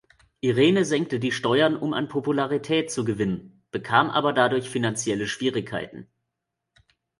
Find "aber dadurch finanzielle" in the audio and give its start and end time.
4.09-5.27